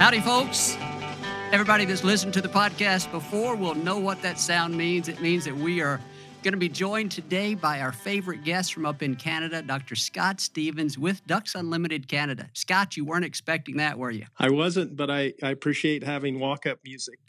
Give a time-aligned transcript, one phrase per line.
[0.00, 0.78] Howdy, folks.
[1.52, 5.08] Everybody that's listened to the podcast before will know what that sound means.
[5.08, 6.00] It means that we are
[6.42, 9.94] going to be joined today by our favorite guest from up in Canada, Dr.
[9.96, 12.48] Scott Stephens with Ducks Unlimited Canada.
[12.54, 14.24] Scott, you weren't expecting that, were you?
[14.38, 17.18] I wasn't, but I, I appreciate having walk up music.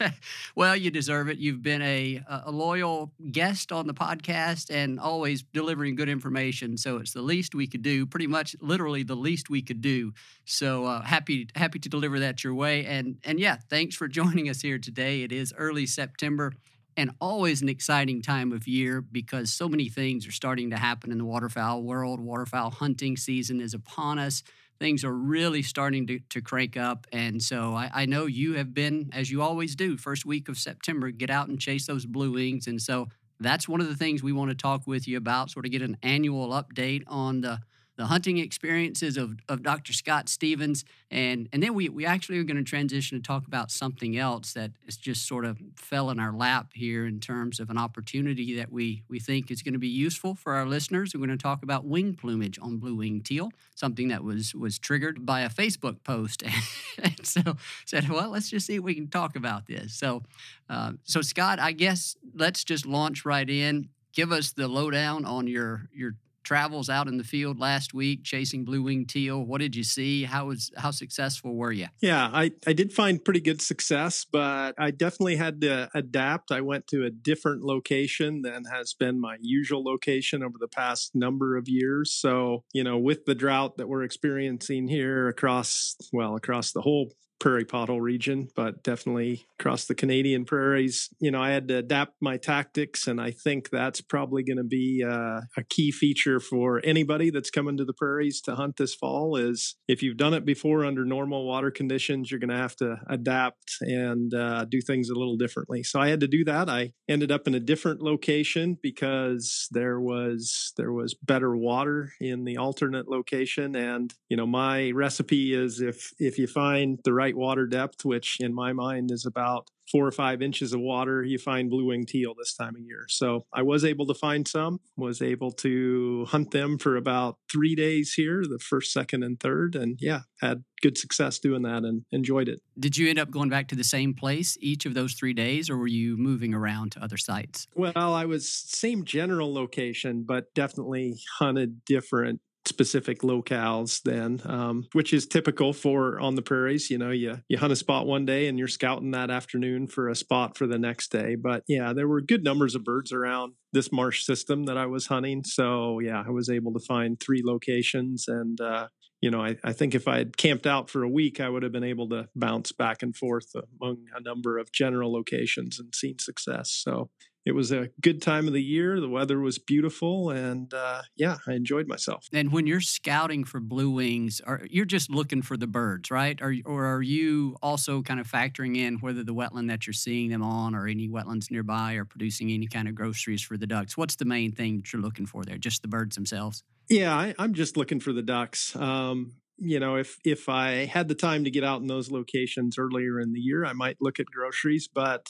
[0.54, 1.38] well, you deserve it.
[1.38, 6.76] You've been a, a loyal guest on the podcast and always delivering good information.
[6.76, 10.12] So it's the least we could do, pretty much literally the least we could do.
[10.44, 12.86] So uh, happy happy to deliver that your way.
[12.86, 15.22] And and yeah, thanks for joining us here today.
[15.22, 16.52] It is early September
[16.96, 21.12] and always an exciting time of year because so many things are starting to happen
[21.12, 22.20] in the waterfowl world.
[22.20, 24.42] Waterfowl hunting season is upon us
[24.80, 27.06] things are really starting to, to crank up.
[27.12, 30.56] And so I, I, know you have been, as you always do, first week of
[30.56, 32.66] September, get out and chase those blue wings.
[32.66, 33.08] And so
[33.38, 35.82] that's one of the things we want to talk with you about, sort of get
[35.82, 37.60] an annual update on the
[38.00, 39.92] the hunting experiences of, of Dr.
[39.92, 40.86] Scott Stephens.
[41.10, 44.54] And, and then we, we actually are going to transition to talk about something else
[44.54, 48.56] that is just sort of fell in our lap here in terms of an opportunity
[48.56, 51.12] that we, we think is going to be useful for our listeners.
[51.12, 54.78] We're going to talk about wing plumage on blue wing teal, something that was, was
[54.78, 56.42] triggered by a Facebook post.
[57.02, 59.92] and so said, well, let's just see if we can talk about this.
[59.92, 60.22] So,
[60.70, 65.46] uh, so Scott, I guess let's just launch right in give us the lowdown on
[65.46, 69.42] your your travels out in the field last week chasing blue wing teal.
[69.42, 70.24] What did you see?
[70.24, 71.86] How was how successful were you?
[72.00, 76.52] Yeah, I, I did find pretty good success, but I definitely had to adapt.
[76.52, 81.14] I went to a different location than has been my usual location over the past
[81.14, 82.12] number of years.
[82.12, 87.12] So, you know, with the drought that we're experiencing here across well, across the whole
[87.40, 91.08] prairie pothole region, but definitely across the Canadian prairies.
[91.18, 94.64] You know, I had to adapt my tactics, and I think that's probably going to
[94.64, 98.94] be uh, a key feature for anybody that's coming to the prairies to hunt this
[98.94, 99.36] fall.
[99.36, 102.96] Is if you've done it before under normal water conditions, you're going to have to
[103.08, 105.82] adapt and uh, do things a little differently.
[105.82, 106.68] So I had to do that.
[106.68, 112.44] I ended up in a different location because there was there was better water in
[112.44, 117.29] the alternate location, and you know, my recipe is if if you find the right
[117.36, 121.38] water depth, which in my mind is about four or five inches of water, you
[121.38, 123.06] find blue winged teal this time of year.
[123.08, 127.74] So I was able to find some, was able to hunt them for about three
[127.74, 129.74] days here, the first, second, and third.
[129.74, 132.60] And yeah, had good success doing that and enjoyed it.
[132.78, 135.68] Did you end up going back to the same place each of those three days,
[135.68, 137.66] or were you moving around to other sites?
[137.74, 145.12] Well, I was same general location, but definitely hunted different specific locales then, um, which
[145.12, 146.90] is typical for on the prairies.
[146.90, 150.08] You know, you you hunt a spot one day and you're scouting that afternoon for
[150.08, 151.36] a spot for the next day.
[151.36, 155.06] But yeah, there were good numbers of birds around this marsh system that I was
[155.06, 155.44] hunting.
[155.44, 158.60] So yeah, I was able to find three locations and.
[158.60, 158.88] Uh,
[159.22, 161.62] you know, I, I think if I had camped out for a week, I would
[161.62, 165.94] have been able to bounce back and forth among a number of general locations and
[165.94, 166.70] seen success.
[166.70, 167.10] So
[167.46, 169.00] it was a good time of the year.
[169.00, 172.28] The weather was beautiful, and uh, yeah, I enjoyed myself.
[172.32, 176.40] And when you're scouting for blue wings, are you're just looking for the birds, right?
[176.42, 180.30] Or, or are you also kind of factoring in whether the wetland that you're seeing
[180.30, 183.96] them on, or any wetlands nearby, are producing any kind of groceries for the ducks?
[183.96, 185.56] What's the main thing that you're looking for there?
[185.56, 186.62] Just the birds themselves?
[186.90, 188.76] Yeah, I, am just looking for the ducks.
[188.76, 192.78] Um, you know, if if I had the time to get out in those locations
[192.78, 195.28] earlier in the year, I might look at groceries, but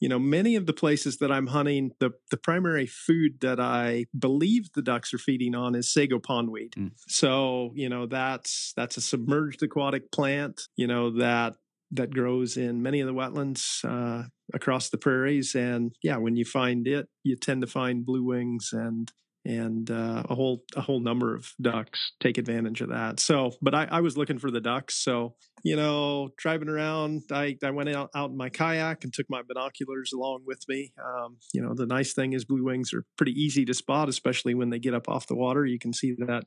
[0.00, 4.06] you know, many of the places that I'm hunting, the, the primary food that I
[4.18, 6.74] believe the ducks are feeding on is sago pondweed.
[6.74, 6.92] Mm.
[7.08, 11.54] So, you know, that's that's a submerged aquatic plant, you know, that
[11.92, 15.54] that grows in many of the wetlands uh, across the prairies.
[15.54, 19.10] And yeah, when you find it, you tend to find blue wings and
[19.46, 23.20] and uh, a whole a whole number of ducks take advantage of that.
[23.20, 24.96] So, but I, I, was looking for the ducks.
[24.96, 29.26] So, you know, driving around, I, I went out, out in my kayak and took
[29.30, 30.92] my binoculars along with me.
[31.02, 34.54] Um, you know, the nice thing is blue wings are pretty easy to spot, especially
[34.54, 35.64] when they get up off the water.
[35.64, 36.44] You can see that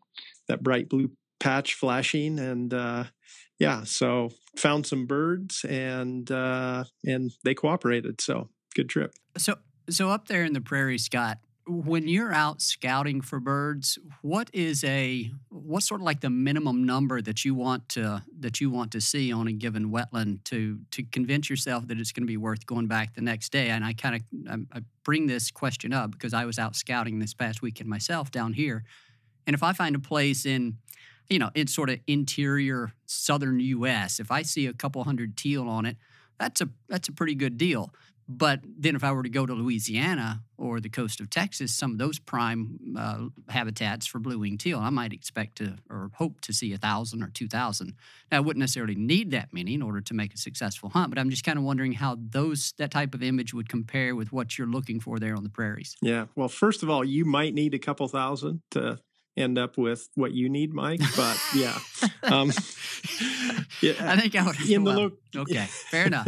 [0.50, 3.06] that bright blue patch flashing, and uh,
[3.60, 8.20] yeah, so found some birds and uh, and they cooperated.
[8.20, 9.14] So good trip.
[9.38, 9.56] So
[9.90, 11.38] so up there in the prairie, Scott,
[11.70, 16.84] when you're out scouting for birds, what is a what's sort of like the minimum
[16.84, 20.80] number that you want to that you want to see on a given wetland to
[20.92, 23.70] to convince yourself that it's going to be worth going back the next day?
[23.70, 24.22] And I kind of
[24.52, 28.32] um, I bring this question up because I was out scouting this past weekend myself
[28.32, 28.84] down here,
[29.46, 30.78] and if I find a place in
[31.30, 35.70] you know in sort of interior southern U.S., if I see a couple hundred teal
[35.70, 35.98] on it,
[36.40, 37.94] that's a that's a pretty good deal.
[38.32, 41.94] But then, if I were to go to Louisiana or the coast of Texas, some
[41.94, 46.40] of those prime uh, habitats for blue winged teal, I might expect to or hope
[46.42, 47.96] to see a thousand or two thousand.
[48.32, 51.18] Now, I wouldn't necessarily need that many in order to make a successful hunt, but
[51.18, 54.60] I'm just kind of wondering how those that type of image would compare with what
[54.60, 55.98] you're looking for there on the prairies.
[56.00, 56.28] Yeah.
[56.36, 59.00] Well, first of all, you might need a couple thousand to
[59.36, 61.02] end up with what you need, Mike.
[61.16, 61.80] But yeah,
[62.24, 62.52] um,
[63.82, 63.94] yeah.
[64.02, 64.62] I think I would.
[64.70, 66.28] In well, the lo- okay, fair enough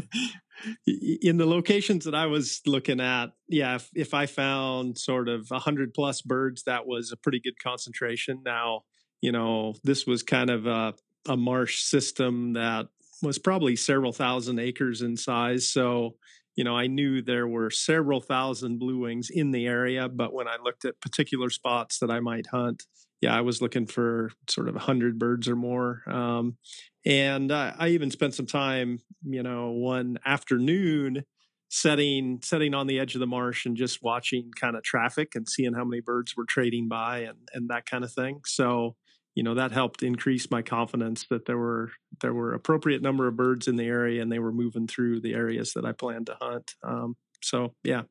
[0.85, 5.51] in the locations that I was looking at, yeah, if, if I found sort of
[5.51, 8.41] a hundred plus birds, that was a pretty good concentration.
[8.45, 8.83] Now,
[9.21, 10.93] you know, this was kind of a,
[11.27, 12.87] a marsh system that
[13.21, 15.69] was probably several thousand acres in size.
[15.69, 16.15] So,
[16.55, 20.47] you know, I knew there were several thousand blue wings in the area, but when
[20.47, 22.83] I looked at particular spots that I might hunt,
[23.21, 26.01] yeah, I was looking for sort of a hundred birds or more.
[26.07, 26.57] Um,
[27.05, 31.23] and I, I even spent some time, you know, one afternoon
[31.69, 35.47] setting setting on the edge of the marsh and just watching kind of traffic and
[35.47, 38.41] seeing how many birds were trading by and and that kind of thing.
[38.45, 38.95] So,
[39.35, 41.91] you know, that helped increase my confidence that there were
[42.21, 45.33] there were appropriate number of birds in the area and they were moving through the
[45.33, 46.73] areas that I planned to hunt.
[46.83, 48.03] Um, so, yeah,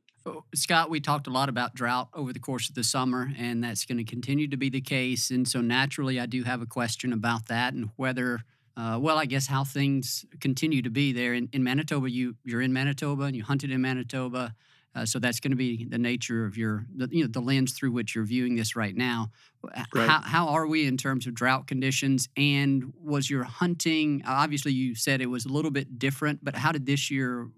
[0.55, 3.87] Scott, we talked a lot about drought over the course of the summer, and that's
[3.87, 5.31] going to continue to be the case.
[5.31, 8.41] And so, naturally, I do have a question about that and whether
[8.77, 12.11] uh, well, I guess how things continue to be there in, in Manitoba.
[12.11, 14.55] You you're in Manitoba and you hunted in Manitoba,
[14.95, 17.73] uh, so that's going to be the nature of your the, you know the lens
[17.73, 19.31] through which you're viewing this right now.
[19.95, 20.09] Right.
[20.09, 22.29] How how are we in terms of drought conditions?
[22.37, 26.73] And was your hunting obviously you said it was a little bit different, but how
[26.73, 27.49] did this year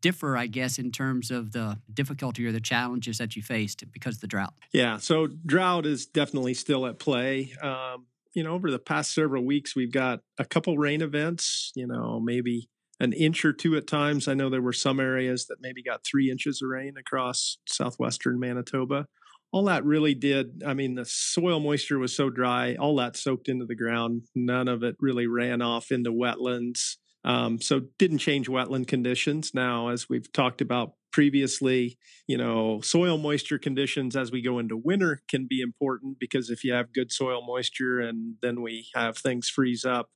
[0.00, 4.16] differ, I guess, in terms of the difficulty or the challenges that you faced because
[4.16, 4.54] of the drought?
[4.72, 7.52] Yeah, so drought is definitely still at play.
[7.62, 11.86] Um, you know, over the past several weeks, we've got a couple rain events, you
[11.86, 12.68] know, maybe
[13.00, 14.28] an inch or two at times.
[14.28, 18.38] I know there were some areas that maybe got three inches of rain across southwestern
[18.38, 19.06] Manitoba.
[19.50, 23.48] All that really did, I mean, the soil moisture was so dry, all that soaked
[23.48, 24.22] into the ground.
[24.34, 26.96] None of it really ran off into wetlands.
[27.28, 29.52] Um, so didn't change wetland conditions.
[29.54, 34.76] Now, as we've talked about previously, you know, soil moisture conditions as we go into
[34.76, 39.18] winter can be important because if you have good soil moisture and then we have
[39.18, 40.10] things freeze up,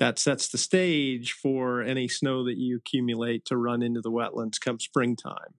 [0.00, 4.60] that sets the stage for any snow that you accumulate to run into the wetlands
[4.60, 5.54] come springtime.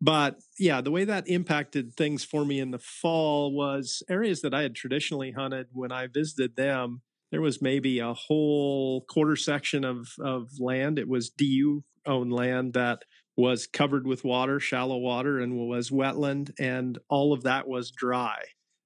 [0.00, 4.54] But yeah, the way that impacted things for me in the fall was areas that
[4.54, 7.02] I had traditionally hunted when I visited them.
[7.32, 10.98] There was maybe a whole quarter section of, of land.
[10.98, 13.02] It was DU owned land that
[13.36, 18.36] was covered with water, shallow water, and was wetland, and all of that was dry.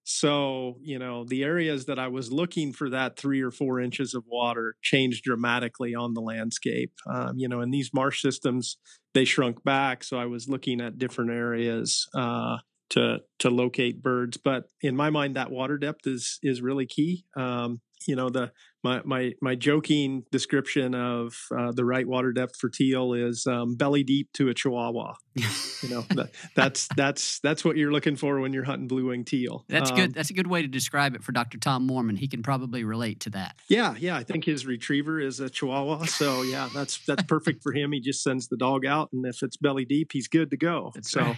[0.08, 4.14] So, you know, the areas that I was looking for that three or four inches
[4.14, 6.92] of water changed dramatically on the landscape.
[7.12, 8.76] Um, you know, in these marsh systems,
[9.14, 10.04] they shrunk back.
[10.04, 12.58] So I was looking at different areas uh,
[12.90, 14.36] to to locate birds.
[14.36, 17.24] But in my mind, that water depth is is really key.
[17.36, 18.52] Um, you know, the
[18.86, 23.74] my my my joking description of uh, the right water depth for teal is um,
[23.74, 25.14] belly deep to a chihuahua.
[25.82, 29.24] you know, that, that's that's that's what you're looking for when you're hunting blue wing
[29.24, 29.64] teal.
[29.68, 30.14] That's um, good.
[30.14, 31.58] That's a good way to describe it for Dr.
[31.58, 32.16] Tom Moorman.
[32.16, 33.56] He can probably relate to that.
[33.68, 34.16] Yeah, yeah.
[34.16, 37.92] I think his retriever is a chihuahua, so yeah, that's that's perfect for him.
[37.92, 40.92] He just sends the dog out, and if it's belly deep, he's good to go.
[40.94, 41.36] That's so, right.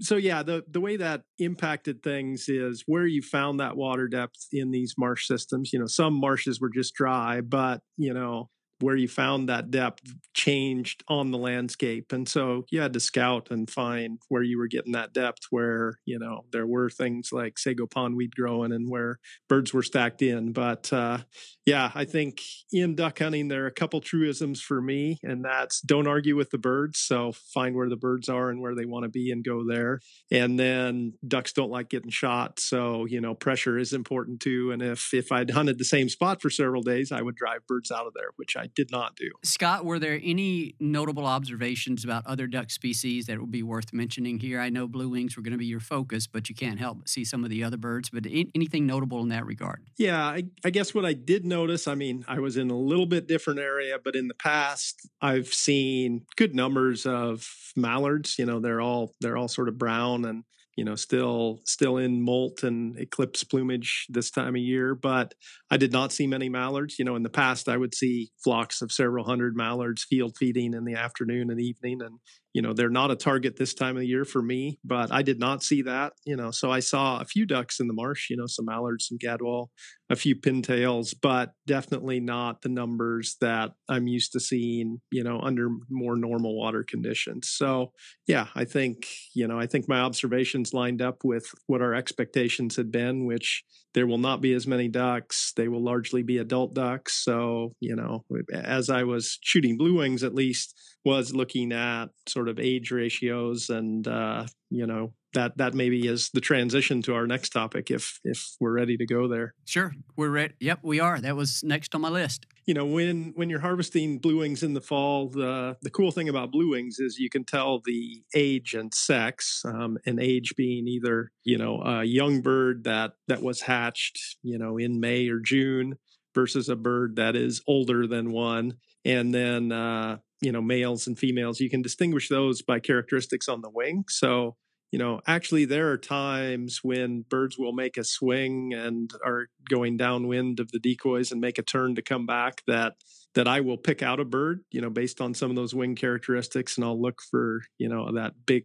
[0.00, 4.46] so yeah, the the way that impacted things is where you found that water depth
[4.52, 5.72] in these marsh systems.
[5.72, 8.50] You know, some marshes were just dry, but you know,
[8.80, 12.12] where you found that depth changed on the landscape.
[12.12, 16.00] And so you had to scout and find where you were getting that depth where,
[16.04, 20.52] you know, there were things like sago pondweed growing and where birds were stacked in.
[20.52, 21.18] But uh,
[21.66, 25.80] yeah, I think in duck hunting, there are a couple truisms for me, and that's
[25.80, 26.98] don't argue with the birds.
[26.98, 30.00] So find where the birds are and where they want to be and go there.
[30.30, 32.60] And then ducks don't like getting shot.
[32.60, 34.72] So, you know, pressure is important too.
[34.72, 37.90] And if, if I'd hunted the same spot for several days, I would drive birds
[37.90, 39.30] out of there, which I did not do.
[39.42, 44.38] Scott, were there any notable observations about other duck species that would be worth mentioning
[44.38, 44.60] here?
[44.60, 47.08] I know blue wings were going to be your focus, but you can't help but
[47.08, 48.10] see some of the other birds.
[48.10, 49.84] But anything notable in that regard?
[49.96, 53.06] Yeah, I, I guess what I did notice, I mean, I was in a little
[53.06, 58.38] bit different area, but in the past, I've seen good numbers of mallards.
[58.38, 60.44] You know, they're all they're all sort of brown and
[60.76, 65.34] you know still still in molt and eclipse plumage this time of year but
[65.70, 66.98] i did not see many mallards.
[66.98, 70.74] You know in the past i would see flocks of several hundred mallards field feeding
[70.74, 72.18] in the afternoon and evening and
[72.54, 75.20] you know they're not a target this time of the year for me but i
[75.20, 78.30] did not see that you know so i saw a few ducks in the marsh
[78.30, 79.66] you know some mallards some gadwall
[80.10, 85.40] a few pintails but definitely not the numbers that i'm used to seeing you know
[85.40, 87.50] under more normal water conditions.
[87.50, 87.92] So
[88.26, 92.76] yeah i think you know i think my observations lined up with what our expectations
[92.76, 96.74] had been which there will not be as many ducks they will largely be adult
[96.74, 102.06] ducks so you know as i was shooting blue wings at least was looking at
[102.26, 107.14] sort of age ratios and uh, you know that that maybe is the transition to
[107.14, 109.54] our next topic if if we're ready to go there.
[109.66, 110.54] Sure, we're ready.
[110.60, 111.20] Yep, we are.
[111.20, 112.46] That was next on my list.
[112.64, 116.28] You know, when when you're harvesting blue wings in the fall, the the cool thing
[116.28, 120.88] about blue wings is you can tell the age and sex, um, and age being
[120.88, 125.40] either you know a young bird that that was hatched, you know, in May or
[125.40, 125.98] June,
[126.34, 131.18] versus a bird that is older than one, and then uh, you know males and
[131.18, 134.04] females you can distinguish those by characteristics on the wing.
[134.08, 134.56] So
[134.92, 139.96] you know actually there are times when birds will make a swing and are going
[139.96, 142.94] downwind of the decoys and make a turn to come back that
[143.34, 145.96] that I will pick out a bird, you know, based on some of those wing
[145.96, 148.64] characteristics, and I'll look for, you know, that big,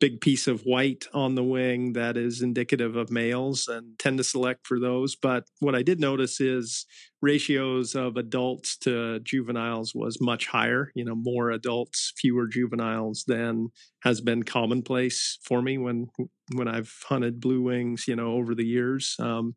[0.00, 4.24] big piece of white on the wing that is indicative of males, and tend to
[4.24, 5.16] select for those.
[5.16, 6.86] But what I did notice is
[7.20, 10.90] ratios of adults to juveniles was much higher.
[10.94, 13.68] You know, more adults, fewer juveniles than
[14.02, 16.08] has been commonplace for me when
[16.54, 19.14] when I've hunted blue wings, you know, over the years.
[19.18, 19.54] Um,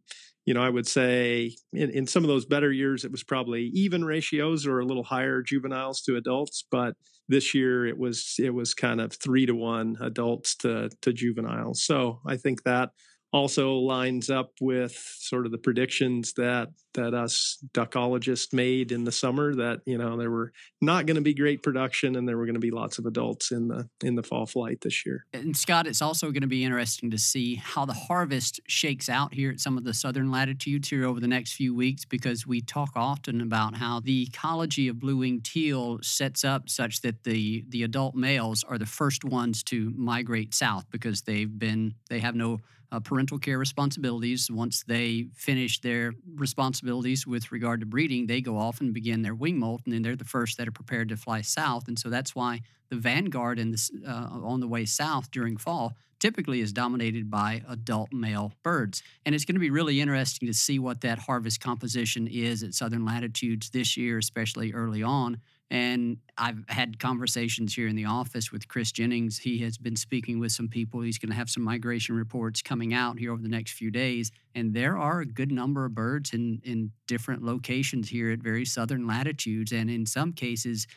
[0.52, 3.68] you know, I would say in, in some of those better years, it was probably
[3.68, 6.66] even ratios or a little higher juveniles to adults.
[6.70, 6.96] But
[7.30, 11.86] this year, it was it was kind of three to one adults to to juveniles.
[11.86, 12.90] So I think that
[13.34, 19.12] also lines up with sort of the predictions that that us duckologists made in the
[19.12, 22.46] summer that you know there were not going to be great production and there were
[22.46, 25.26] going to be lots of adults in the in the fall flight this year.
[25.34, 29.34] And Scott, it's also going to be interesting to see how the harvest shakes out
[29.34, 32.62] here at some of the southern latitudes here over the next few weeks because we
[32.62, 37.84] talk often about how the ecology of blue-winged teal sets up such that the the
[37.84, 42.60] adult males are the first ones to migrate south because they've been they have no
[42.92, 44.50] uh, parental care responsibilities.
[44.52, 49.36] Once they finish their responsibilities with regard to breeding, they go off and begin their
[49.36, 51.88] wing molt, and then they're the first that are prepared to fly south.
[51.88, 55.96] And so that's why the vanguard in this, uh, on the way south during fall
[56.20, 59.02] typically is dominated by adult male birds.
[59.26, 62.76] And it's going to be really interesting to see what that harvest composition is at
[62.76, 65.40] southern latitudes this year, especially early on.
[65.72, 69.38] And I've had conversations here in the office with Chris Jennings.
[69.40, 71.02] He has been speaking with some people.
[71.02, 74.32] He's going to have some migration reports coming out here over the next few days.
[74.56, 78.66] And there are a good number of birds in, in different locations here at very
[78.66, 80.88] southern latitudes, and in some cases,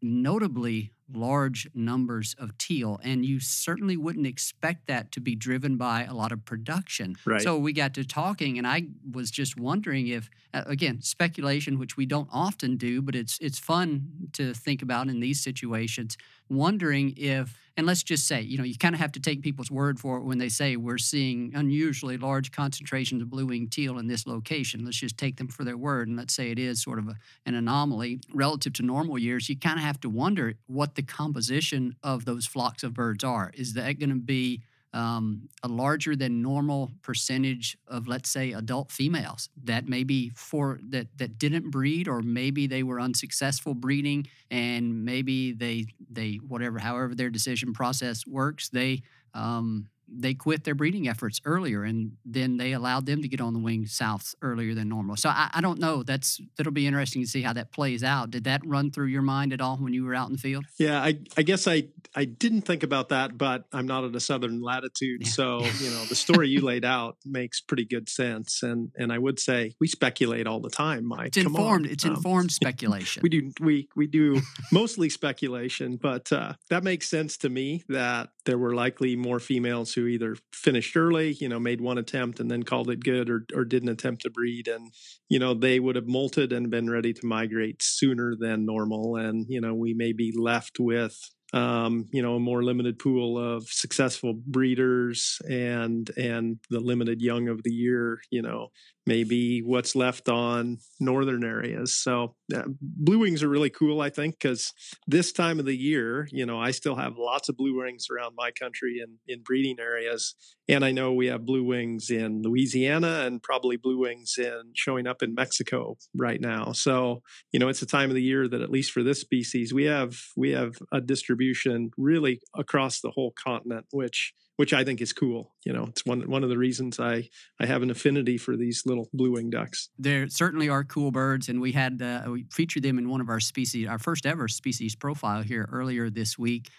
[0.00, 2.98] notably large numbers of teal.
[3.02, 7.14] And you certainly wouldn't expect that to be driven by a lot of production.
[7.24, 7.40] Right.
[7.42, 11.96] So we got to talking, and I was just wondering if, uh, again, speculation, which
[11.96, 16.16] we don't often do, but it's it's fun to think about in these situations.
[16.48, 19.70] Wondering if, and let's just say, you know, you kind of have to take people's
[19.70, 24.06] word for it when they say we're seeing unusually large concentrations of blue-winged teal in
[24.06, 24.84] this location.
[24.84, 27.16] Let's just take them for their word, and let's say it is sort of a,
[27.46, 29.48] an anomaly relative to normal years.
[29.48, 33.50] You kind of have to wonder what the composition of those flocks of birds are.
[33.54, 34.62] Is that going to be
[34.96, 41.06] um, a larger than normal percentage of, let's say, adult females that maybe for that
[41.18, 47.14] that didn't breed, or maybe they were unsuccessful breeding, and maybe they they whatever however
[47.14, 49.02] their decision process works, they
[49.34, 53.52] um, they quit their breeding efforts earlier, and then they allowed them to get on
[53.52, 55.16] the wing south earlier than normal.
[55.16, 56.02] So I, I don't know.
[56.02, 58.30] That's that'll be interesting to see how that plays out.
[58.30, 60.64] Did that run through your mind at all when you were out in the field?
[60.78, 64.20] Yeah, I, I guess I, I didn't think about that, but I'm not at a
[64.20, 65.28] southern latitude, Yeah.
[65.28, 68.62] so you know the story you laid out makes pretty good sense.
[68.62, 71.28] And and I would say we speculate all the time, Mike.
[71.36, 71.60] It's Come on.
[71.62, 71.86] informed.
[71.86, 73.22] It's Um, informed speculation.
[73.22, 74.40] we do we we do
[74.72, 79.92] mostly speculation, but uh, that makes sense to me that there were likely more females
[79.96, 83.44] who either finished early, you know, made one attempt and then called it good, or
[83.52, 84.92] or didn't attempt to breed, and
[85.28, 89.46] you know they would have molted and been ready to migrate sooner than normal, and
[89.48, 91.18] you know we may be left with
[91.52, 97.48] um, you know, a more limited pool of successful breeders and and the limited young
[97.48, 98.68] of the year, you know,
[99.06, 101.94] maybe what's left on northern areas.
[101.94, 104.72] So uh, blue wings are really cool, I think, because
[105.06, 108.34] this time of the year, you know, I still have lots of blue wings around
[108.36, 110.34] my country and in breeding areas,
[110.68, 115.06] and I know we have blue wings in Louisiana and probably blue wings in showing
[115.06, 116.72] up in Mexico right now.
[116.72, 117.22] So
[117.52, 119.84] you know, it's a time of the year that at least for this species, we
[119.84, 125.12] have we have a distribution really across the whole continent, which which I think is
[125.12, 125.52] cool.
[125.64, 127.28] You know, it's one one of the reasons I
[127.60, 129.90] I have an affinity for these little blue wing ducks.
[129.98, 133.28] there certainly are cool birds, and we had uh, we featured them in one of
[133.28, 136.70] our species, our first ever species profile here earlier this week.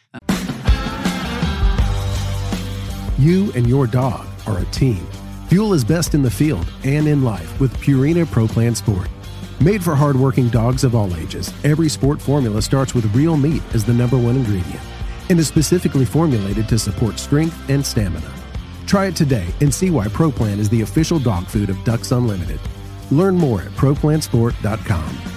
[3.17, 5.07] You and your dog are a team.
[5.47, 9.07] Fuel is best in the field and in life with Purina Pro Plan Sport.
[9.59, 13.83] Made for hardworking dogs of all ages, every sport formula starts with real meat as
[13.83, 14.81] the number one ingredient
[15.29, 18.33] and is specifically formulated to support strength and stamina.
[18.85, 22.59] Try it today and see why ProPlan is the official dog food of Ducks Unlimited.
[23.11, 25.36] Learn more at ProPlansport.com.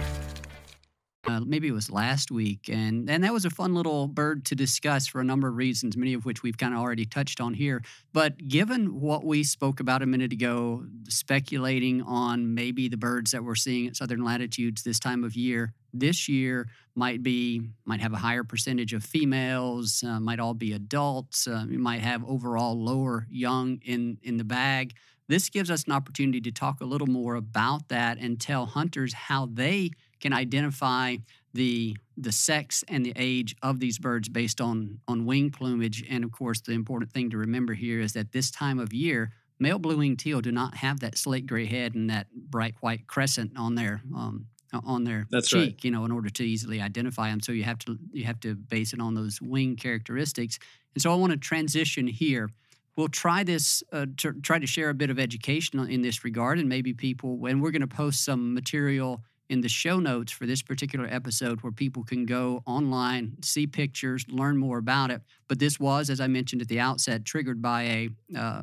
[1.51, 5.05] Maybe it was last week, and and that was a fun little bird to discuss
[5.05, 7.83] for a number of reasons, many of which we've kind of already touched on here.
[8.13, 13.43] But given what we spoke about a minute ago, speculating on maybe the birds that
[13.43, 18.13] we're seeing at southern latitudes this time of year, this year might be might have
[18.13, 23.27] a higher percentage of females, uh, might all be adults, uh, might have overall lower
[23.29, 24.93] young in in the bag.
[25.27, 29.13] This gives us an opportunity to talk a little more about that and tell hunters
[29.13, 31.17] how they can identify
[31.53, 36.03] the the sex and the age of these birds based on on wing plumage.
[36.09, 39.31] And of course, the important thing to remember here is that this time of year,
[39.59, 43.51] male blue-winged teal do not have that slate gray head and that bright white crescent
[43.57, 45.83] on their um, on their That's cheek, right.
[45.83, 47.41] you know, in order to easily identify them.
[47.41, 50.59] So you have to you have to base it on those wing characteristics.
[50.93, 52.49] And so I want to transition here
[52.95, 56.59] we'll try this uh, to try to share a bit of education in this regard
[56.59, 60.45] and maybe people and we're going to post some material in the show notes for
[60.45, 65.21] this particular episode where people can go online see pictures learn more about it.
[65.49, 68.61] But this was as i mentioned at the outset triggered by a uh,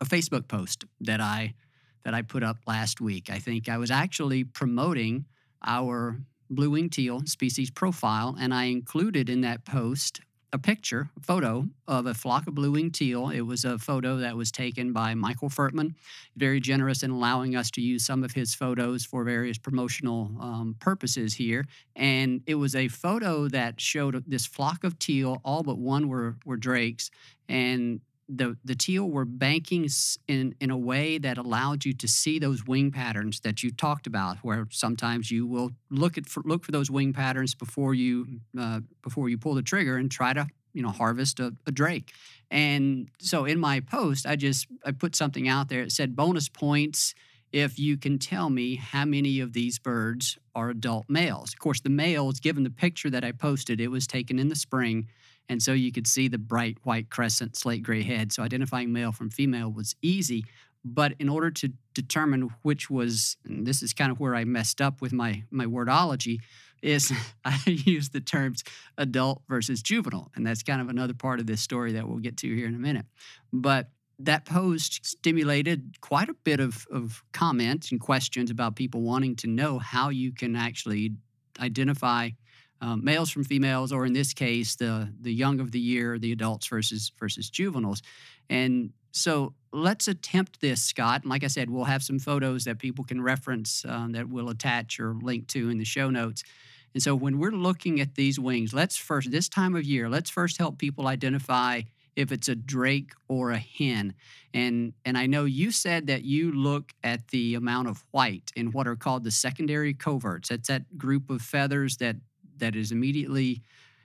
[0.00, 1.54] a facebook post that i
[2.04, 3.30] that i put up last week.
[3.30, 5.24] I think i was actually promoting
[5.66, 10.20] our blue wing teal species profile and i included in that post
[10.52, 13.28] a picture, a photo of a flock of blue winged teal.
[13.28, 15.94] It was a photo that was taken by Michael Furtman,
[16.36, 20.76] very generous in allowing us to use some of his photos for various promotional um,
[20.80, 21.66] purposes here.
[21.94, 26.36] And it was a photo that showed this flock of teal, all but one were,
[26.46, 27.10] were drakes.
[27.48, 29.88] And the the teal were banking
[30.26, 34.06] in in a way that allowed you to see those wing patterns that you talked
[34.06, 38.40] about where sometimes you will look at for, look for those wing patterns before you
[38.58, 42.12] uh, before you pull the trigger and try to you know harvest a, a drake.
[42.50, 45.82] And so in my post i just i put something out there.
[45.82, 47.14] It said bonus points
[47.50, 51.54] if you can tell me how many of these birds are adult males.
[51.54, 54.56] Of course the males given the picture that i posted it was taken in the
[54.56, 55.08] spring
[55.48, 58.32] and so you could see the bright white crescent slate gray head.
[58.32, 60.44] So identifying male from female was easy.
[60.84, 65.00] But in order to determine which was, this is kind of where I messed up
[65.00, 66.38] with my, my wordology,
[66.82, 67.12] is
[67.44, 68.62] I used the terms
[68.96, 70.30] adult versus juvenile.
[70.34, 72.74] And that's kind of another part of this story that we'll get to here in
[72.74, 73.06] a minute.
[73.52, 79.36] But that post stimulated quite a bit of, of comments and questions about people wanting
[79.36, 81.12] to know how you can actually
[81.60, 82.30] identify
[82.80, 86.32] um, males from females, or in this case, the the young of the year, the
[86.32, 88.02] adults versus versus juveniles.
[88.50, 91.22] And so let's attempt this, Scott.
[91.22, 94.50] And like I said, we'll have some photos that people can reference um, that we'll
[94.50, 96.44] attach or link to in the show notes.
[96.94, 100.30] And so when we're looking at these wings, let's first, this time of year, let's
[100.30, 101.82] first help people identify
[102.16, 104.14] if it's a drake or a hen.
[104.52, 108.72] And and I know you said that you look at the amount of white in
[108.72, 110.48] what are called the secondary coverts.
[110.48, 112.16] That's that group of feathers that
[112.58, 113.62] that is immediately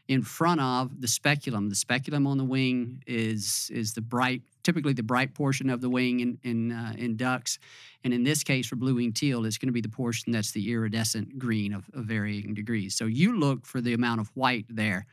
[0.07, 1.69] in front of the speculum.
[1.69, 5.89] The speculum on the wing is is the bright, typically the bright portion of the
[5.89, 7.59] wing in in, uh, in ducks,
[8.03, 10.51] and in this case for blue winged teal, it's going to be the portion that's
[10.51, 12.95] the iridescent green of, of varying degrees.
[12.95, 15.05] So you look for the amount of white there,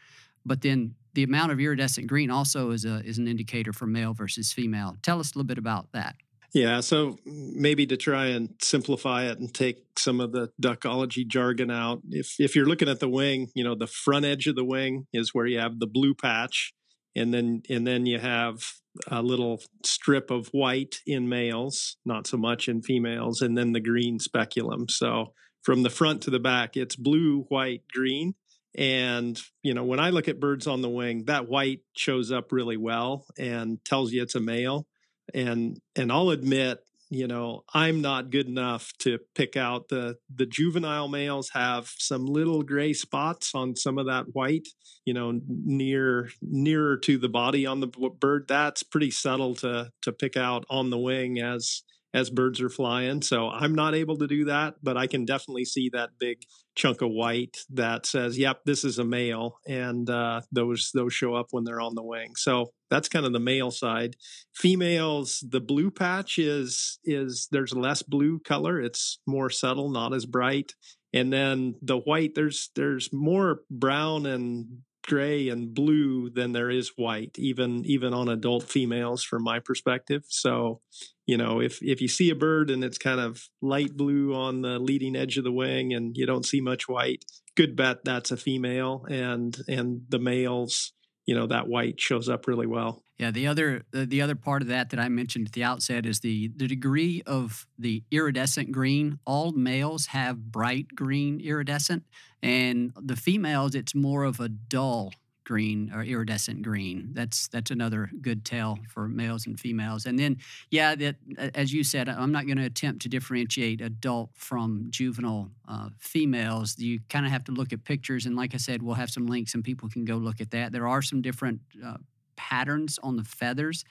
[0.44, 4.12] but then the amount of iridescent green also is a is an indicator for male
[4.12, 4.96] versus female.
[5.02, 6.16] Tell us a little bit about that.
[6.52, 11.70] Yeah, so maybe to try and simplify it and take some of the duckology jargon
[11.70, 12.00] out.
[12.10, 15.06] If if you're looking at the wing, you know, the front edge of the wing
[15.12, 16.72] is where you have the blue patch
[17.14, 18.64] and then and then you have
[19.06, 23.80] a little strip of white in males, not so much in females, and then the
[23.80, 24.88] green speculum.
[24.88, 25.32] So
[25.62, 28.34] from the front to the back, it's blue, white, green.
[28.76, 32.52] And, you know, when I look at birds on the wing, that white shows up
[32.52, 34.86] really well and tells you it's a male
[35.34, 40.46] and and I'll admit, you know, I'm not good enough to pick out the the
[40.46, 44.68] juvenile males have some little gray spots on some of that white,
[45.04, 48.46] you know, near nearer to the body on the bird.
[48.48, 53.22] That's pretty subtle to to pick out on the wing as as birds are flying.
[53.22, 56.42] So I'm not able to do that, but I can definitely see that big
[56.74, 61.34] chunk of white that says, "Yep, this is a male," and uh, those those show
[61.34, 62.34] up when they're on the wing.
[62.36, 64.16] So that's kind of the male side.
[64.54, 68.80] Females, the blue patch is is there's less blue color.
[68.80, 70.74] It's more subtle, not as bright.
[71.12, 76.92] And then the white, there's there's more brown and gray and blue than there is
[76.96, 80.24] white, even even on adult females from my perspective.
[80.28, 80.80] So,
[81.26, 84.62] you know, if if you see a bird and it's kind of light blue on
[84.62, 87.24] the leading edge of the wing and you don't see much white,
[87.56, 90.92] good bet that's a female and and the males
[91.30, 93.04] you know that white shows up really well.
[93.16, 96.18] Yeah, the other the other part of that that I mentioned at the outset is
[96.18, 99.20] the the degree of the iridescent green.
[99.24, 102.02] All males have bright green iridescent,
[102.42, 105.12] and the females it's more of a dull
[105.50, 107.10] green or iridescent green.
[107.12, 110.06] That's that's another good tell for males and females.
[110.06, 110.36] And then,
[110.70, 111.16] yeah, that
[111.56, 116.78] as you said, I'm not going to attempt to differentiate adult from juvenile uh, females.
[116.78, 119.26] You kind of have to look at pictures, and like I said, we'll have some
[119.26, 120.70] links, and people can go look at that.
[120.70, 121.96] There are some different uh,
[122.36, 123.84] patterns on the feathers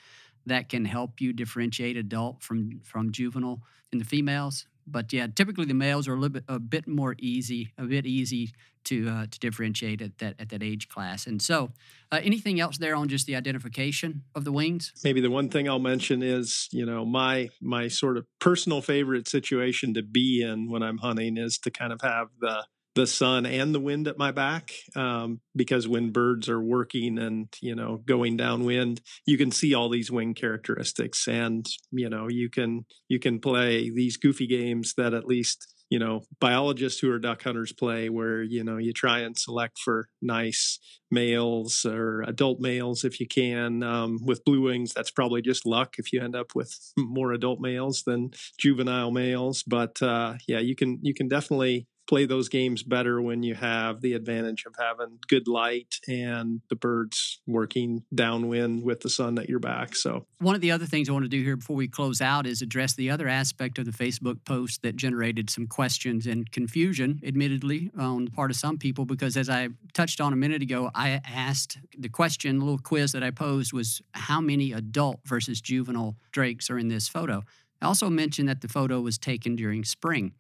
[0.46, 3.60] that can help you differentiate adult from from juvenile
[3.92, 4.66] in the females.
[4.92, 8.06] But yeah, typically the males are a little bit a bit more easy, a bit
[8.06, 8.52] easy
[8.86, 11.28] to uh, to differentiate at that at that age class.
[11.28, 11.72] And so,
[12.12, 14.94] uh, anything else there on just the identification of the wings?
[15.04, 19.28] Maybe the one thing I'll mention is you know my my sort of personal favorite
[19.28, 23.46] situation to be in when I'm hunting is to kind of have the the sun
[23.46, 27.98] and the wind at my back um, because when birds are working and you know
[28.06, 33.20] going downwind you can see all these wing characteristics and you know you can you
[33.20, 37.74] can play these goofy games that at least you know biologists who are duck hunters
[37.74, 40.80] play where you know you try and select for nice
[41.12, 45.96] males or adult males if you can um, with blue wings that's probably just luck.
[45.98, 50.76] If you end up with more adult males than juvenile males but uh, yeah you
[50.76, 55.20] can you can definitely play those games better when you have the advantage of having
[55.28, 59.96] good light and the birds working downwind with the sun at your back.
[59.96, 62.48] So, one of the other things I want to do here before we close out
[62.48, 67.22] is address the other aspect of the Facebook post that generated some questions and confusion,
[67.24, 70.90] admittedly, on the part of some people, because as I touched on a minute ago,
[70.96, 75.62] I asked the question, a little quiz that I posed was how many adult versus
[75.62, 77.44] juvenile drakes are in this photo?
[77.84, 80.34] I also mentioned that the photo was taken during spring.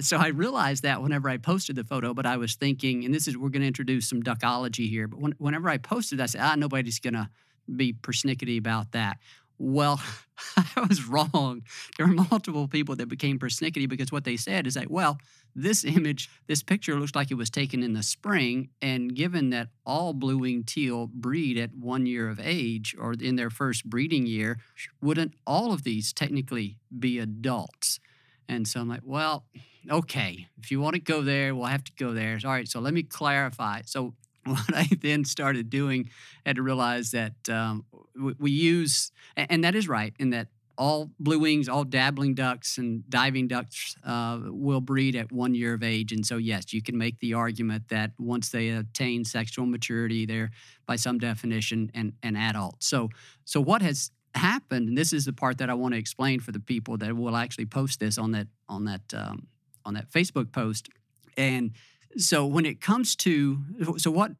[0.00, 3.28] So I realized that whenever I posted the photo, but I was thinking, and this
[3.28, 6.40] is, we're going to introduce some duckology here, but when, whenever I posted, I said,
[6.42, 7.28] ah, nobody's going to
[7.74, 9.18] be persnickety about that.
[9.56, 10.02] Well,
[10.56, 11.62] I was wrong.
[11.96, 15.18] There were multiple people that became persnickety because what they said is that, well,
[15.54, 18.70] this image, this picture looks like it was taken in the spring.
[18.82, 23.36] And given that all blue winged teal breed at one year of age or in
[23.36, 24.58] their first breeding year,
[25.00, 28.00] wouldn't all of these technically be adults?
[28.48, 29.44] And so I'm like, well,
[29.90, 32.38] okay, if you want to go there, we'll have to go there.
[32.44, 33.82] All right, so let me clarify.
[33.84, 36.10] So what I then started doing,
[36.44, 40.48] I had to realize that um, we, we, use, and that is right, in that
[40.76, 45.74] all blue wings, all dabbling ducks and diving ducks uh, will breed at one year
[45.74, 46.12] of age.
[46.12, 50.50] And so, yes, you can make the argument that once they attain sexual maturity, they're
[50.86, 52.82] by some definition an, an adult.
[52.82, 53.08] So,
[53.44, 56.52] so what has happened, and this is the part that I want to explain for
[56.52, 59.46] the people that will actually post this on that on that um,
[59.84, 60.88] on that Facebook post.
[61.36, 61.72] And
[62.16, 63.58] so when it comes to
[63.96, 64.32] so what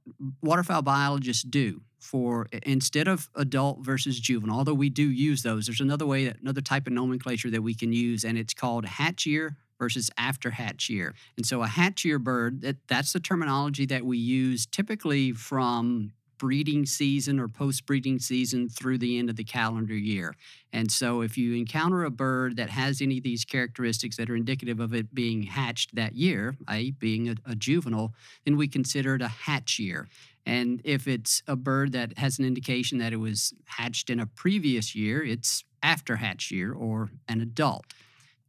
[0.42, 5.80] waterfowl biologists do for instead of adult versus juvenile, although we do use those, there's
[5.80, 9.56] another way another type of nomenclature that we can use, and it's called hatch year
[9.78, 11.14] versus after hatch year.
[11.36, 16.12] And so a hatch year bird, that, that's the terminology that we use typically from
[16.44, 20.36] breeding season or post breeding season through the end of the calendar year.
[20.74, 24.36] And so, if you encounter a bird that has any of these characteristics that are
[24.36, 28.12] indicative of it being hatched that year, i.e., being a, a juvenile,
[28.44, 30.06] then we consider it a hatch year.
[30.44, 34.26] And if it's a bird that has an indication that it was hatched in a
[34.26, 37.86] previous year, it's after hatch year or an adult.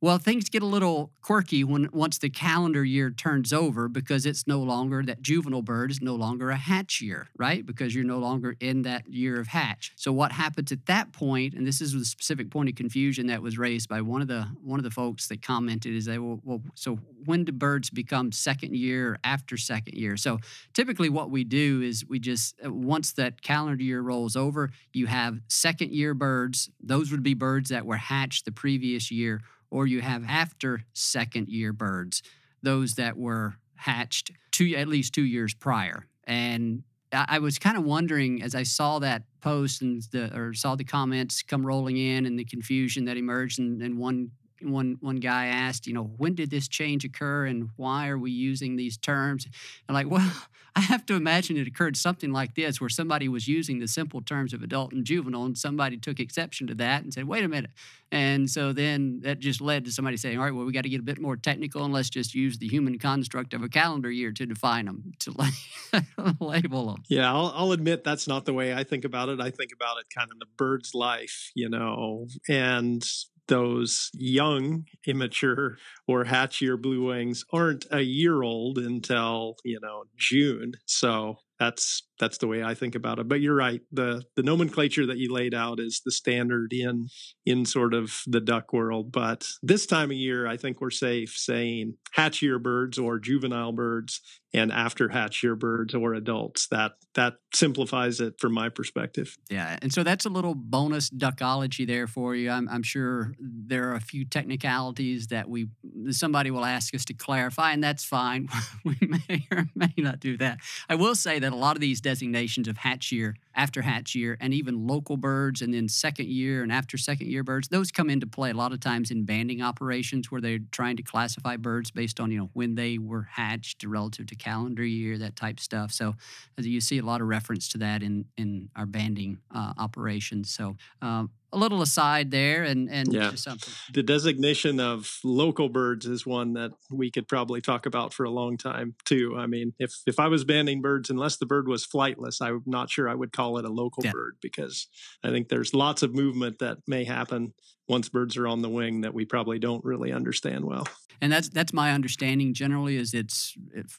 [0.06, 4.46] Well, things get a little quirky when once the calendar year turns over because it's
[4.46, 7.66] no longer that juvenile bird is no longer a hatch year, right?
[7.66, 9.94] Because you're no longer in that year of hatch.
[9.96, 13.42] So what happens at that point, and this is the specific point of confusion that
[13.42, 16.40] was raised by one of the one of the folks that commented, is they well,
[16.44, 20.18] well so when do birds become second year after second year?
[20.18, 20.38] So
[20.76, 25.08] typically what we do is we just uh, once that calendar year rolls over, you
[25.08, 26.70] have second year birds.
[26.80, 29.42] Those would be birds that were hatched the previous year
[29.76, 32.24] or you have after second year birds,
[32.64, 36.08] those that were hatched two at least two years prior.
[36.24, 40.76] And I was kind of wondering as I saw that post and the or saw
[40.76, 45.18] the comments come rolling in and the confusion that emerged, and, and one one one
[45.18, 48.98] guy asked, you know, when did this change occur and why are we using these
[48.98, 49.48] terms?
[49.88, 50.32] And like, well,
[50.78, 54.22] I have to imagine it occurred something like this, where somebody was using the simple
[54.22, 57.48] terms of adult and juvenile, and somebody took exception to that and said, wait a
[57.48, 57.72] minute.
[58.12, 60.90] And so then that just led to somebody saying, all right, well, we got to
[60.90, 64.12] get a bit more technical and let's just use the human construct of a calendar
[64.12, 65.34] year to define them, to
[66.40, 67.04] label them.
[67.08, 69.40] Yeah, I'll, I'll admit that's not the way I think about it.
[69.40, 73.06] I think about it kind of in the bird's life, you know, and
[73.48, 75.78] those young, immature,
[76.08, 80.74] or hatch year blue wings aren't a year old until, you know, June.
[80.86, 83.28] So that's that's the way I think about it.
[83.28, 83.82] But you're right.
[83.92, 87.08] the The nomenclature that you laid out is the standard in
[87.46, 89.12] in sort of the duck world.
[89.12, 93.72] But this time of year, I think we're safe saying hatch year birds or juvenile
[93.72, 94.22] birds
[94.56, 96.68] and after hatch year birds or adults.
[96.68, 99.38] That that simplifies it from my perspective.
[99.50, 102.50] Yeah, and so that's a little bonus duckology there for you.
[102.50, 105.68] I'm, I'm sure there are a few technicalities that we
[106.10, 108.48] somebody will ask us to clarify, and that's fine.
[108.86, 110.60] we may or may not do that.
[110.88, 114.38] I will say that a lot of these designations of hatch year, after hatch year,
[114.40, 118.10] and even local birds, and then second year and after second year birds, those come
[118.10, 121.92] into play a lot of times in banding operations where they're trying to classify birds
[121.92, 125.92] based on you know when they were hatched relative to calendar year, that type stuff.
[125.92, 126.16] So
[126.58, 130.54] you see a lot of reference to that in in our banding uh, operations.
[130.54, 130.76] So.
[131.02, 133.34] Um, a little aside there and and yeah.
[133.36, 133.74] something.
[133.94, 138.30] The designation of local birds is one that we could probably talk about for a
[138.30, 139.36] long time too.
[139.38, 142.90] I mean, if if I was banding birds, unless the bird was flightless, I'm not
[142.90, 144.12] sure I would call it a local yeah.
[144.12, 144.88] bird because
[145.24, 147.54] I think there's lots of movement that may happen
[147.88, 150.88] once birds are on the wing that we probably don't really understand well.
[151.22, 153.98] And that's that's my understanding generally is it's if,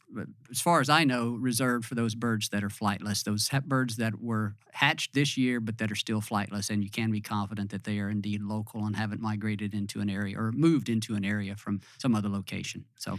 [0.50, 4.20] as far as I know reserved for those birds that are flightless, those birds that
[4.20, 7.84] were hatched this year but that are still flightless, and you can be confident that
[7.84, 11.56] they are indeed local and haven't migrated into an area or moved into an area
[11.56, 12.84] from some other location.
[12.96, 13.18] So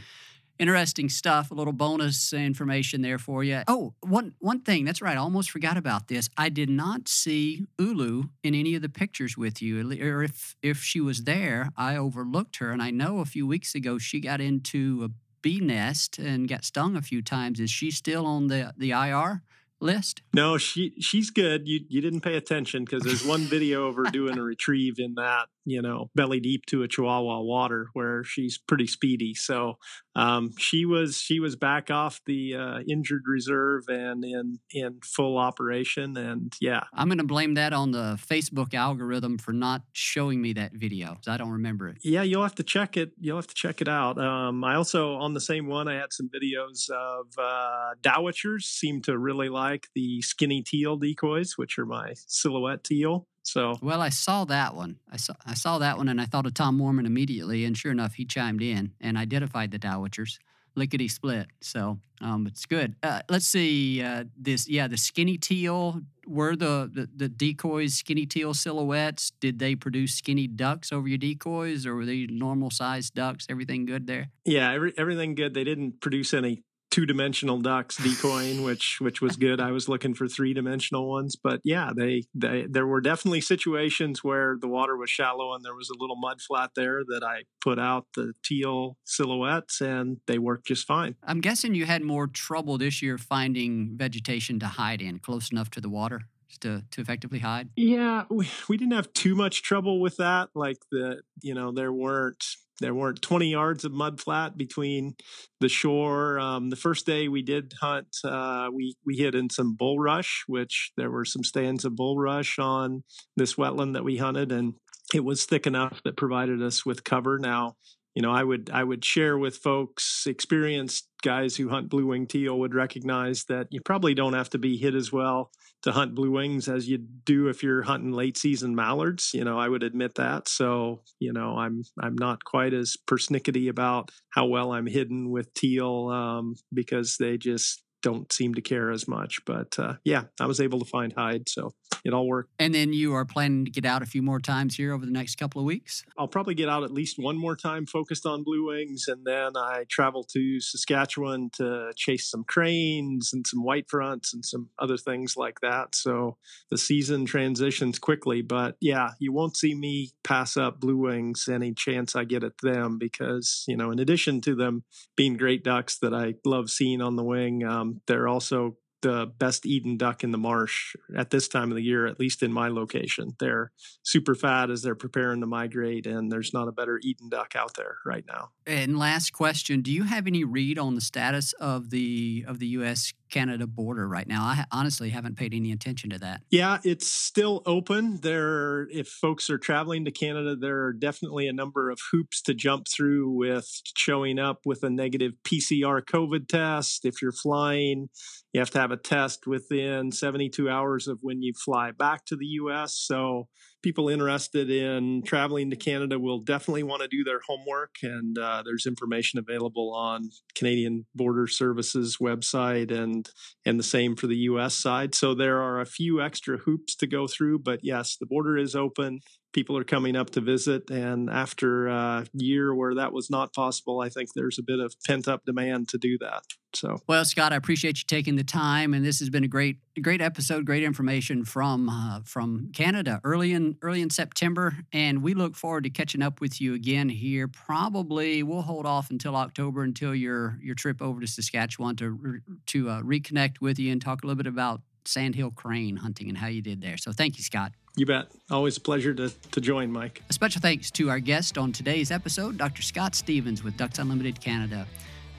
[0.60, 1.52] interesting stuff.
[1.52, 3.62] A little bonus information there for you.
[3.68, 4.86] Oh, one one thing.
[4.86, 5.16] That's right.
[5.16, 6.30] I almost forgot about this.
[6.38, 10.82] I did not see Ulu in any of the pictures with you, or if if
[10.84, 12.72] she was there, I overlooked her.
[12.72, 15.10] And I know a few weeks ago she got into a
[15.42, 17.60] bee nest and got stung a few times.
[17.60, 19.44] Is she still on the the IR?
[19.80, 20.22] List?
[20.34, 21.68] No, she she's good.
[21.68, 25.16] You you didn't pay attention because there's one video of her doing a retrieve in
[25.16, 29.34] that you know belly deep to a Chihuahua water where she's pretty speedy.
[29.34, 29.78] So
[30.18, 35.38] um, she was she was back off the uh, injured reserve and in in full
[35.38, 36.18] operation.
[36.18, 40.54] And yeah, I'm going to blame that on the Facebook algorithm for not showing me
[40.54, 41.18] that video.
[41.28, 41.98] I don't remember it.
[42.04, 43.12] Yeah, you'll have to check it.
[43.20, 44.18] You'll have to check it out.
[44.18, 49.02] Um, I also on the same one I had some videos of uh, dowitchers seem
[49.04, 53.28] to really like like the skinny teal decoys, which are my silhouette teal.
[53.48, 54.98] So well, I saw that one.
[55.10, 57.64] I saw I saw that one, and I thought of Tom Moorman immediately.
[57.64, 60.38] And sure enough, he chimed in and identified the dowitchers,
[60.76, 61.48] lickety split.
[61.62, 62.96] So um, it's good.
[63.02, 64.68] Uh, let's see uh, this.
[64.68, 69.32] Yeah, the skinny teal were the, the the decoys skinny teal silhouettes.
[69.40, 73.46] Did they produce skinny ducks over your decoys, or were they normal sized ducks?
[73.50, 74.28] Everything good there?
[74.44, 75.54] Yeah, every, everything good.
[75.54, 79.60] They didn't produce any two dimensional ducks decoying, which which was good.
[79.60, 84.24] I was looking for three dimensional ones, but yeah, they they there were definitely situations
[84.24, 87.44] where the water was shallow and there was a little mud flat there that I
[87.62, 91.16] put out the teal silhouettes and they worked just fine.
[91.24, 95.70] I'm guessing you had more trouble this year finding vegetation to hide in close enough
[95.72, 96.22] to the water
[96.62, 97.70] to to effectively hide?
[97.76, 100.50] Yeah, we, we didn't have too much trouble with that.
[100.56, 102.44] Like the you know there weren't
[102.80, 105.16] there weren't 20 yards of mud flat between
[105.60, 106.40] the shore.
[106.40, 110.92] Um, the first day we did hunt, uh, we we hit in some bulrush, which
[110.98, 113.04] there were some stands of bulrush on
[113.36, 114.74] this wetland that we hunted, and
[115.14, 117.40] it was thick enough that provided us with cover.
[117.40, 117.76] Now,
[118.14, 122.28] you know, I would I would share with folks experienced guys who hunt blue wing
[122.28, 125.52] teal would recognize that you probably don't have to be hit as well
[125.84, 129.32] to hunt blue wings as you do if you're hunting late season mallards.
[129.34, 130.48] You know, I would admit that.
[130.48, 135.54] So, you know, I'm I'm not quite as persnickety about how well I'm hidden with
[135.54, 139.40] teal um, because they just don't seem to care as much.
[139.46, 142.52] But uh, yeah, I was able to find hide, so it all worked.
[142.60, 145.12] And then you are planning to get out a few more times here over the
[145.12, 146.04] next couple of weeks.
[146.18, 149.52] I'll probably get out at least one more time, focused on blue wings, and then
[149.56, 154.98] I travel to Saskatchewan to chase some cranes and some white fronts and some other
[154.98, 155.96] things like that.
[155.96, 156.38] So
[156.70, 161.74] the season transitions quickly, but yeah, you won't see me pass up blue wings any
[161.74, 164.84] chance I get at them because you know, in addition to them
[165.16, 167.64] being great ducks that I love seeing on the wing.
[167.64, 171.84] Um, they're also the best eaten duck in the marsh at this time of the
[171.84, 173.36] year, at least in my location.
[173.40, 173.72] They're
[174.04, 177.76] super fat as they're preparing to migrate, and there's not a better eaten duck out
[177.76, 178.50] there right now.
[178.66, 182.68] And last question: Do you have any read on the status of the of the
[182.68, 183.14] U.S.
[183.30, 184.44] Canada border right now?
[184.44, 186.42] I honestly haven't paid any attention to that.
[186.50, 188.20] Yeah, it's still open.
[188.22, 192.54] There, if folks are traveling to Canada, there are definitely a number of hoops to
[192.54, 197.06] jump through with showing up with a negative PCR COVID test.
[197.06, 198.10] If you're flying,
[198.54, 202.36] you have to have a test within 72 hours of when you fly back to
[202.36, 202.96] the U.S.
[202.96, 203.48] So
[203.84, 208.62] people interested in traveling to Canada will definitely want to do their homework, and uh,
[208.66, 213.17] there's information available on Canadian Border Services website, and
[213.66, 214.76] and the same for the U.S.
[214.76, 215.16] side.
[215.16, 218.76] So there are a few extra hoops to go through, but yes, the border is
[218.76, 219.20] open
[219.58, 220.88] people are coming up to visit.
[220.92, 224.94] And after a year where that was not possible, I think there's a bit of
[225.08, 226.44] pent up demand to do that.
[226.76, 229.80] So, well, Scott, I appreciate you taking the time, and this has been a great,
[230.00, 235.34] great episode, great information from uh, from Canada early in early in September, and we
[235.34, 237.48] look forward to catching up with you again here.
[237.48, 242.90] Probably we'll hold off until October until your your trip over to Saskatchewan to to
[242.90, 246.48] uh, reconnect with you and talk a little bit about sandhill crane hunting and how
[246.48, 246.98] you did there.
[246.98, 247.72] So, thank you, Scott.
[247.98, 248.28] You bet.
[248.52, 250.22] Always a pleasure to, to join, Mike.
[250.30, 252.84] A special thanks to our guest on today's episode, Dr.
[252.84, 254.86] Scott Stephens with Ducks Unlimited Canada.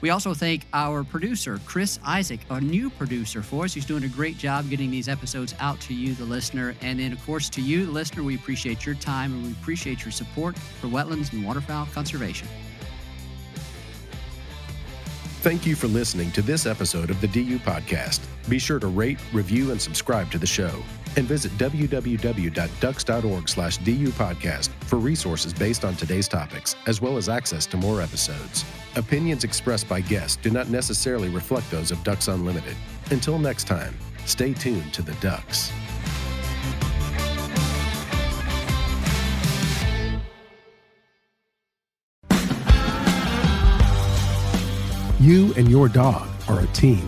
[0.01, 3.73] We also thank our producer, Chris Isaac, a new producer for us.
[3.73, 6.75] He's doing a great job getting these episodes out to you, the listener.
[6.81, 10.03] And then, of course, to you, the listener, we appreciate your time and we appreciate
[10.03, 12.47] your support for wetlands and waterfowl conservation.
[15.41, 18.19] Thank you for listening to this episode of the DU Podcast.
[18.49, 20.83] Be sure to rate, review, and subscribe to the show
[21.17, 27.65] and visit www.ducks.org slash du for resources based on today's topics, as well as access
[27.67, 28.65] to more episodes.
[28.95, 32.75] Opinions expressed by guests do not necessarily reflect those of Ducks Unlimited.
[33.11, 33.95] Until next time,
[34.25, 35.71] stay tuned to the Ducks.
[45.19, 47.07] You and your dog are a team.